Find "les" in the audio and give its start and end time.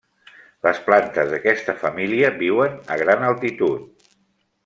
0.67-0.79